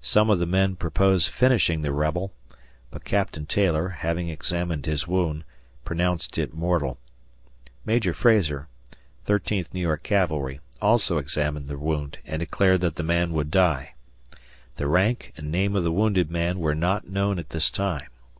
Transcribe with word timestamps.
Some 0.00 0.30
of 0.30 0.38
the 0.38 0.46
men 0.46 0.76
proposed 0.76 1.28
finishing 1.28 1.82
the 1.82 1.90
rebel; 1.90 2.32
but 2.92 3.04
Captain 3.04 3.46
Taylor, 3.46 3.88
having 3.88 4.28
examined 4.28 4.86
his 4.86 5.08
wound, 5.08 5.42
pronounced 5.84 6.38
it 6.38 6.54
mortal. 6.54 7.00
Major 7.84 8.12
Frazar, 8.14 8.68
13th 9.26 9.74
New 9.74 9.80
York 9.80 10.04
Cavalry, 10.04 10.60
also 10.80 11.18
examined 11.18 11.66
the 11.66 11.78
wound 11.78 12.18
and 12.24 12.38
declared 12.38 12.80
that 12.80 12.94
the 12.94 13.02
man 13.02 13.32
would 13.32 13.50
die. 13.50 13.94
The 14.76 14.86
rank 14.86 15.32
and 15.36 15.50
name 15.50 15.74
of 15.74 15.82
the 15.82 15.90
wounded 15.90 16.30
man 16.30 16.60
were 16.60 16.76
not 16.76 17.08
known 17.08 17.40
at 17.40 17.50
this 17.50 17.68
time. 17.68 18.06